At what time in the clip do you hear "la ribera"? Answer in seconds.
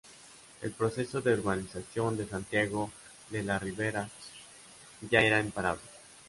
3.43-4.09